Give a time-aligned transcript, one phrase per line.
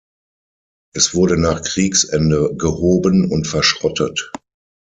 [0.95, 4.31] Es wurde nach Kriegsende gehoben und verschrottet.